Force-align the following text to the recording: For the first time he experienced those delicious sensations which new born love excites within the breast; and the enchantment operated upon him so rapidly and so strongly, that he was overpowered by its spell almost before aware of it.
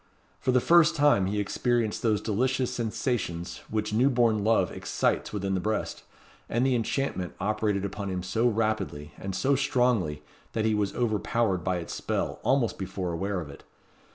For 0.39 0.51
the 0.51 0.59
first 0.59 0.95
time 0.95 1.27
he 1.27 1.39
experienced 1.39 2.01
those 2.01 2.21
delicious 2.21 2.73
sensations 2.73 3.61
which 3.69 3.93
new 3.93 4.09
born 4.09 4.43
love 4.43 4.71
excites 4.71 5.31
within 5.31 5.53
the 5.53 5.59
breast; 5.59 6.01
and 6.49 6.65
the 6.65 6.73
enchantment 6.73 7.35
operated 7.39 7.85
upon 7.85 8.09
him 8.09 8.23
so 8.23 8.47
rapidly 8.47 9.13
and 9.19 9.35
so 9.35 9.55
strongly, 9.55 10.23
that 10.53 10.65
he 10.65 10.73
was 10.73 10.95
overpowered 10.95 11.63
by 11.63 11.75
its 11.77 11.93
spell 11.93 12.39
almost 12.41 12.79
before 12.79 13.11
aware 13.11 13.39
of 13.39 13.51
it. 13.51 13.63